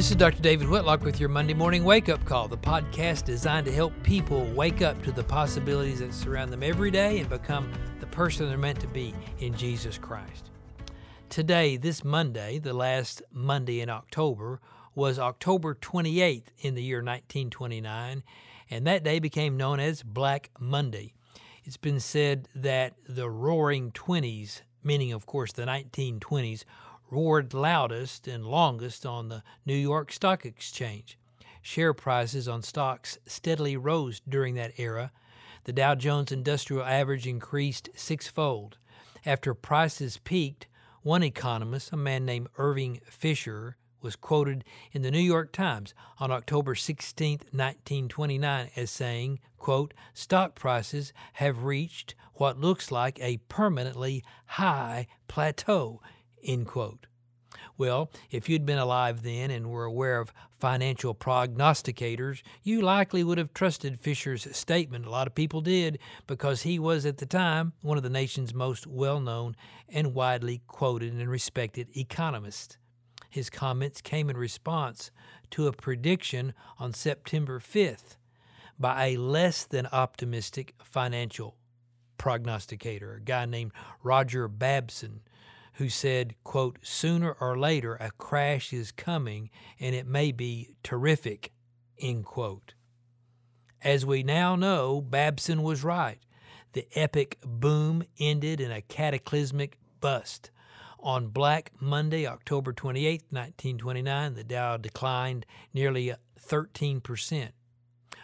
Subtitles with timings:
[0.00, 0.40] This is Dr.
[0.40, 4.46] David Whitlock with your Monday Morning Wake Up Call, the podcast designed to help people
[4.54, 8.56] wake up to the possibilities that surround them every day and become the person they're
[8.56, 10.48] meant to be in Jesus Christ.
[11.28, 14.62] Today, this Monday, the last Monday in October,
[14.94, 18.22] was October 28th in the year 1929,
[18.70, 21.12] and that day became known as Black Monday.
[21.64, 26.64] It's been said that the Roaring Twenties, meaning, of course, the 1920s,
[27.10, 31.18] roared loudest and longest on the New York Stock Exchange.
[31.62, 35.12] Share prices on stocks steadily rose during that era.
[35.64, 38.78] The Dow Jones Industrial Average increased sixfold.
[39.26, 40.66] After prices peaked,
[41.02, 46.30] one economist, a man named Irving Fisher, was quoted in the New York Times on
[46.30, 54.24] October 16, 1929 as saying, quote, stock prices have reached what looks like a permanently
[54.46, 56.00] high plateau,
[56.44, 57.06] End quote.
[57.76, 63.38] Well, if you'd been alive then and were aware of financial prognosticators, you likely would
[63.38, 65.06] have trusted Fisher's statement.
[65.06, 68.52] A lot of people did because he was at the time one of the nation's
[68.52, 69.56] most well known
[69.88, 72.76] and widely quoted and respected economists.
[73.30, 75.10] His comments came in response
[75.52, 78.16] to a prediction on September 5th
[78.78, 81.56] by a less than optimistic financial
[82.18, 83.72] prognosticator, a guy named
[84.02, 85.20] Roger Babson,
[85.74, 91.52] who said, quote, sooner or later a crash is coming and it may be terrific,
[91.98, 92.74] end quote.
[93.82, 96.18] As we now know, Babson was right.
[96.72, 100.50] The epic boom ended in a cataclysmic bust.
[101.00, 107.48] On Black Monday, October 28, 1929, the Dow declined nearly 13%.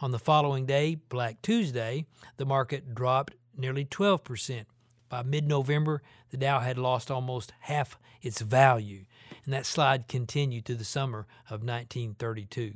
[0.00, 2.04] On the following day, Black Tuesday,
[2.36, 4.66] the market dropped nearly 12%.
[5.08, 9.04] By mid November, the Dow had lost almost half its value,
[9.44, 12.74] and that slide continued to the summer of 1932.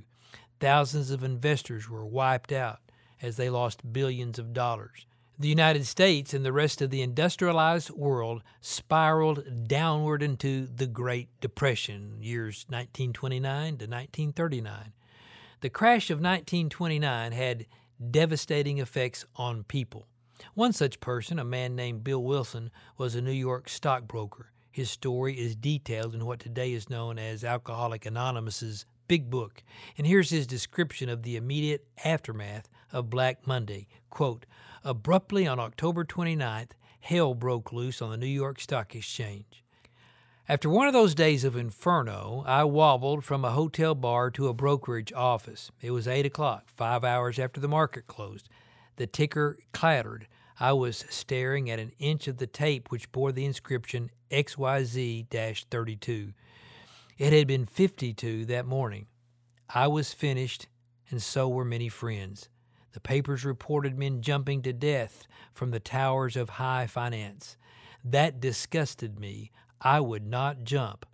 [0.60, 2.80] Thousands of investors were wiped out
[3.20, 5.06] as they lost billions of dollars.
[5.38, 11.28] The United States and the rest of the industrialized world spiraled downward into the Great
[11.40, 14.92] Depression, years 1929 to 1939.
[15.60, 17.66] The crash of 1929 had
[18.10, 20.06] devastating effects on people.
[20.54, 24.52] One such person, a man named Bill Wilson, was a New York stockbroker.
[24.70, 29.62] His story is detailed in what today is known as Alcoholic Anonymous's Big Book.
[29.98, 33.86] And here's his description of the immediate aftermath of Black Monday.
[34.08, 34.46] Quote,
[34.84, 36.70] Abruptly on October 29th,
[37.00, 39.62] hell broke loose on the New York Stock Exchange.
[40.48, 44.54] After one of those days of inferno, I wobbled from a hotel bar to a
[44.54, 45.70] brokerage office.
[45.80, 48.48] It was 8 o'clock, five hours after the market closed.
[48.96, 50.26] The ticker clattered.
[50.60, 56.32] I was staring at an inch of the tape which bore the inscription XYZ 32.
[57.18, 59.06] It had been 52 that morning.
[59.74, 60.68] I was finished,
[61.10, 62.48] and so were many friends.
[62.92, 67.56] The papers reported men jumping to death from the towers of high finance.
[68.04, 69.50] That disgusted me.
[69.80, 71.06] I would not jump.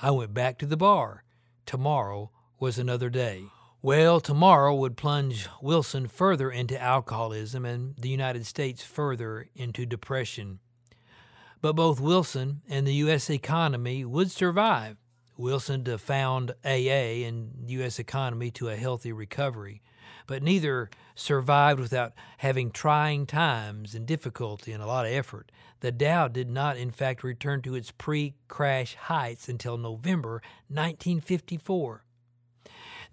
[0.00, 1.24] I went back to the bar.
[1.66, 3.44] Tomorrow was another day.
[3.84, 10.60] Well, tomorrow would plunge Wilson further into alcoholism and the United States further into depression.
[11.60, 13.28] But both Wilson and the U.S.
[13.28, 14.96] economy would survive.
[15.36, 17.98] Wilson to found AA and U.S.
[17.98, 19.82] economy to a healthy recovery.
[20.26, 25.52] But neither survived without having trying times and difficulty and a lot of effort.
[25.80, 32.03] The Dow did not, in fact, return to its pre crash heights until November 1954.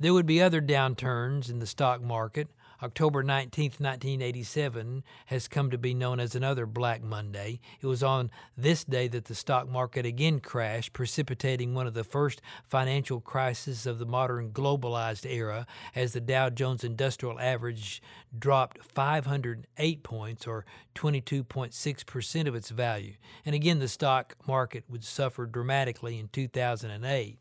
[0.02, 2.48] There would be other downturns in the stock market.
[2.82, 7.60] October 19, 1987 has come to be known as another Black Monday.
[7.80, 12.04] It was on this day that the stock market again crashed, precipitating one of the
[12.04, 18.02] first financial crises of the modern globalized era as the Dow Jones Industrial Average
[18.36, 23.14] dropped 508 points or 22.6% of its value.
[23.46, 27.38] And again the stock market would suffer dramatically in 2008.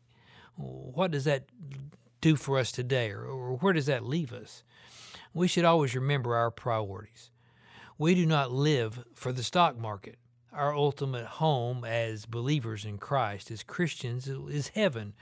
[0.57, 1.45] What does that
[2.21, 4.63] do for us today, or, where does that leave us?
[5.33, 7.31] We should always remember our priorities.
[7.97, 10.17] We do not live for the stock market.
[10.53, 15.13] Our ultimate home as believers in Christ, as Christians, is heaven.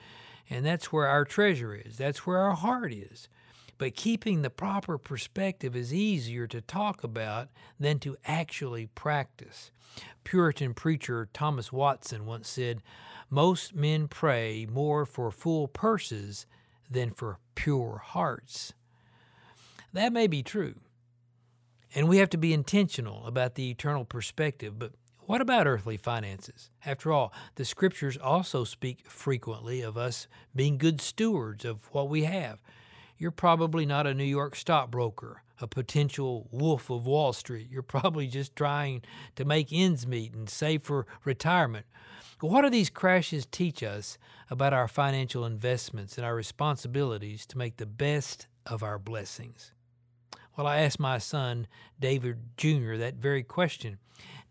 [0.49, 1.97] And that's where our treasure is.
[1.97, 3.29] That's where our heart is.
[3.77, 7.49] But keeping the proper perspective is easier to talk about
[7.79, 9.71] than to actually practice.
[10.23, 12.81] Puritan preacher Thomas Watson once said,
[13.29, 16.45] Most men pray more for full purses
[16.89, 18.73] than for pure hearts.
[19.93, 20.75] That may be true.
[21.95, 24.93] And we have to be intentional about the eternal perspective, but
[25.29, 26.71] What about earthly finances?
[26.83, 32.23] After all, the scriptures also speak frequently of us being good stewards of what we
[32.23, 32.57] have.
[33.15, 37.67] You're probably not a New York stockbroker, a potential wolf of Wall Street.
[37.69, 39.01] You're probably just trying
[39.35, 41.85] to make ends meet and save for retirement.
[42.39, 44.17] What do these crashes teach us
[44.49, 49.73] about our financial investments and our responsibilities to make the best of our blessings?
[50.55, 51.67] Well, I asked my son,
[51.99, 53.97] David Jr., that very question.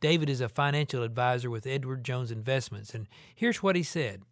[0.01, 4.23] David is a financial advisor with Edward Jones Investments, and here's what he said.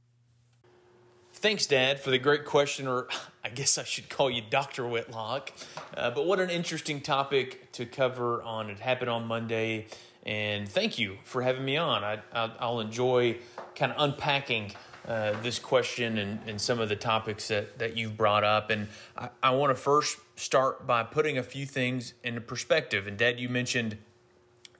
[1.46, 3.06] Thanks, Dad, for the great question, or
[3.44, 4.84] I guess I should call you Dr.
[4.84, 5.52] Whitlock.
[5.96, 9.86] Uh, but what an interesting topic to cover on It Happened on Monday.
[10.24, 12.02] And thank you for having me on.
[12.02, 13.36] I, will enjoy
[13.76, 14.72] kind of unpacking
[15.06, 18.70] uh, this question and, and, some of the topics that, that you've brought up.
[18.70, 23.06] And I, I want to first start by putting a few things into perspective.
[23.06, 23.98] And Dad, you mentioned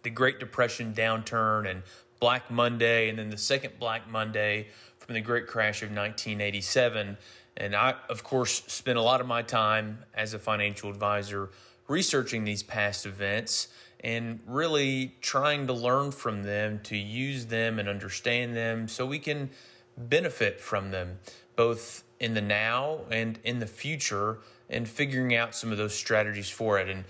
[0.03, 1.85] the Great Depression downturn and
[2.19, 4.67] Black Monday, and then the second Black Monday
[5.07, 7.17] from the Great Crash of 1987.
[7.57, 11.51] And I, of course, spent a lot of my time as a financial advisor
[11.89, 13.69] researching these past events
[14.01, 19.19] and really trying to learn from them to use them and understand them so we
[19.19, 19.49] can
[19.97, 21.19] benefit from them
[21.55, 24.39] both in the now and in the future
[24.69, 27.05] and figuring out some of those strategies for it and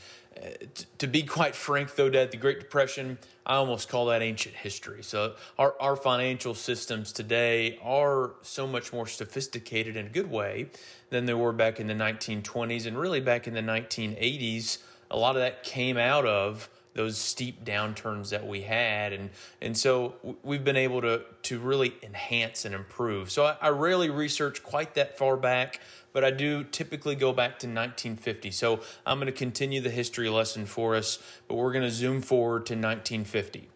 [0.98, 5.02] to be quite frank though dad the great depression i almost call that ancient history.
[5.02, 10.66] So our, our financial systems today are so much more sophisticated in a good way
[11.10, 14.78] than they were back in the 1920s and really back in the 1980s
[15.10, 19.12] a lot of that came out of those steep downturns that we had.
[19.12, 19.30] And
[19.62, 23.30] and so we've been able to to really enhance and improve.
[23.30, 25.80] So I, I rarely research quite that far back
[26.16, 30.30] but I do typically go back to 1950 so I'm going to continue the history
[30.30, 33.68] lesson for us but we're going to zoom forward to 1950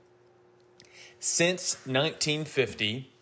[1.19, 3.13] since 1950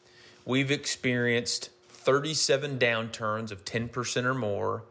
[0.44, 4.84] we've experienced 37 downturns of 10% or more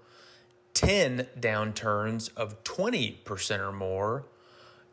[0.73, 4.25] 10 downturns of 20% or more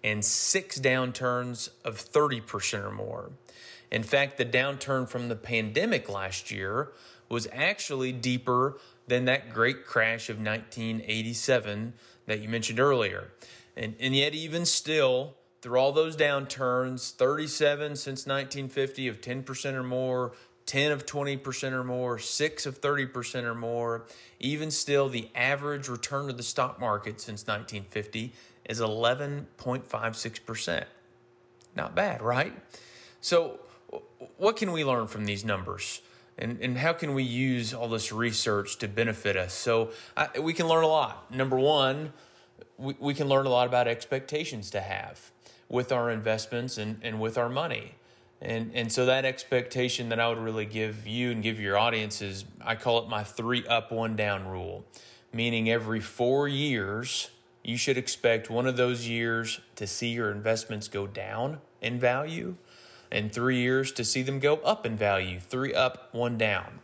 [0.05, 3.33] and six downturns of 30% or more.
[3.91, 6.93] In fact, the downturn from the pandemic last year
[7.31, 8.79] was actually deeper
[9.09, 11.95] than that great crash of 1987
[12.27, 13.33] that you mentioned earlier.
[13.77, 19.83] And, and yet, even still, through all those downturns 37 since 1950 of 10% or
[19.83, 20.33] more,
[20.67, 24.07] 10 of 20% or more, 6 of 30% or more.
[24.41, 28.33] Even still, the average return to the stock market since 1950
[28.69, 30.85] is 11.56%.
[31.77, 32.55] Not bad, right?
[33.21, 33.61] So,
[34.39, 36.01] what can we learn from these numbers?
[36.39, 39.53] And, and how can we use all this research to benefit us?
[39.53, 41.35] So, I, we can learn a lot.
[41.35, 42.13] Number one,
[42.79, 45.31] we, we can learn a lot about expectations to have
[45.69, 47.95] with our investments and, and with our money.
[48.45, 52.21] And, and so that expectation that I would really give you and give your audience
[52.21, 54.85] is I call it my three up, one down rule,
[55.33, 57.31] meaning every four years,
[57.63, 62.57] you should expect one of those years to see your investments go down in value,
[63.11, 65.41] and three years to see them go up in value.
[65.41, 66.81] Three up, one down.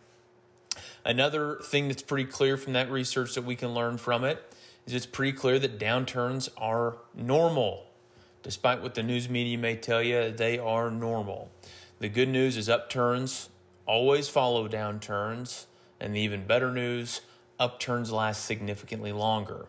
[1.05, 4.55] Another thing that's pretty clear from that research that we can learn from it
[4.87, 7.87] is it's pretty clear that downturns are normal.
[8.43, 11.51] Despite what the news media may tell you, they are normal.
[11.99, 13.51] The good news is upturns
[13.87, 15.67] always follow downturns,
[15.99, 17.23] and the even better news,
[17.59, 19.67] upturns last significantly longer.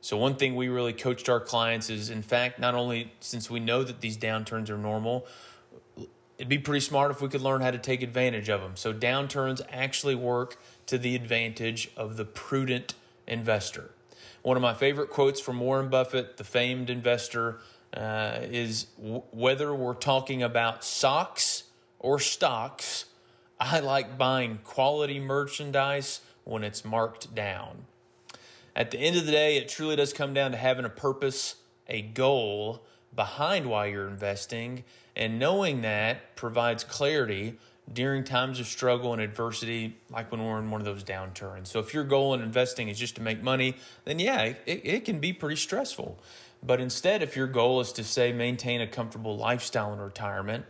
[0.00, 3.60] So, one thing we really coached our clients is, in fact, not only since we
[3.60, 5.26] know that these downturns are normal,
[6.38, 8.76] it'd be pretty smart if we could learn how to take advantage of them.
[8.76, 12.94] So, downturns actually work to the advantage of the prudent
[13.26, 13.90] investor.
[14.42, 17.58] One of my favorite quotes from Warren Buffett, the famed investor,
[17.96, 21.64] uh, is w- whether we're talking about socks
[21.98, 23.06] or stocks,
[23.58, 27.86] I like buying quality merchandise when it's marked down.
[28.74, 31.56] At the end of the day, it truly does come down to having a purpose,
[31.88, 32.82] a goal
[33.14, 34.84] behind why you're investing,
[35.16, 37.58] and knowing that provides clarity
[37.92, 41.68] during times of struggle and adversity, like when we're in one of those downturns.
[41.68, 45.04] So, if your goal in investing is just to make money, then yeah, it, it
[45.04, 46.18] can be pretty stressful.
[46.62, 50.64] But instead, if your goal is to say maintain a comfortable lifestyle in retirement,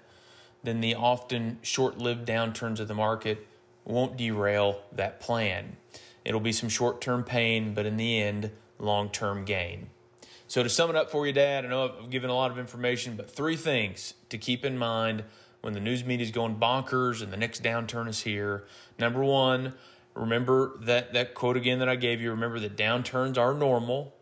[0.62, 3.46] then the often short lived downturns of the market
[3.84, 5.76] won't derail that plan.
[6.24, 9.88] It'll be some short term pain, but in the end, long term gain.
[10.48, 12.58] So, to sum it up for you, Dad, I know I've given a lot of
[12.58, 15.24] information, but three things to keep in mind
[15.66, 18.62] when the news media is going bonkers and the next downturn is here.
[19.00, 19.74] Number one,
[20.14, 22.30] remember that, that quote again that I gave you.
[22.30, 24.14] Remember that downturns are normal,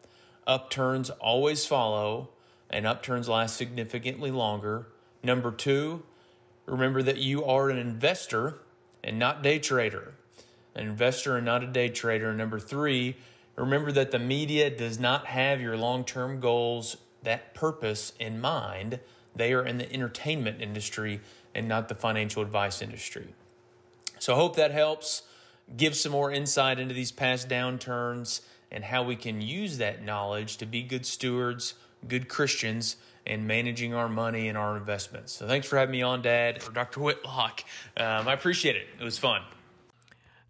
[0.47, 2.31] upturns always follow,
[2.71, 4.87] and upturns last significantly longer.
[5.23, 6.05] Number two,
[6.65, 8.61] remember that you are an investor
[9.03, 10.15] and not day trader.
[10.75, 12.33] An investor and not a day trader.
[12.33, 13.17] Number three,
[13.55, 18.99] remember that the media does not have your long term goals, that purpose in mind.
[19.37, 21.21] They are in the entertainment industry
[21.55, 23.35] and not the financial advice industry.
[24.19, 25.23] So I hope that helps
[25.77, 30.57] give some more insight into these past downturns and how we can use that knowledge
[30.59, 31.75] to be good stewards,
[32.09, 35.33] good Christians, and managing our money and our investments.
[35.33, 37.01] So thanks for having me on, Dad, or Dr.
[37.01, 37.65] Whitlock.
[37.97, 38.87] Um, I appreciate it.
[39.01, 39.43] It was fun.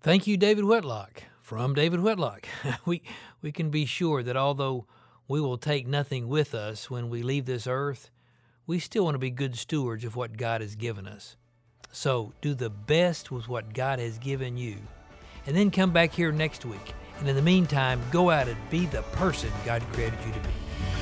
[0.00, 1.22] Thank you, David Whitlock.
[1.40, 2.46] From David Whitlock,
[2.86, 3.02] we
[3.42, 4.86] we can be sure that although
[5.28, 8.10] we will take nothing with us when we leave this earth,
[8.66, 11.36] we still want to be good stewards of what God has given us.
[11.92, 14.76] So do the best with what God has given you.
[15.46, 16.94] And then come back here next week.
[17.18, 20.93] And in the meantime, go out and be the person God created you to be.